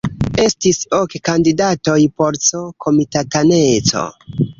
Estis 0.43 0.77
ok 0.99 1.11
kandidatoj 1.27 1.97
por 2.21 2.39
C-komitataneco. 2.47 4.03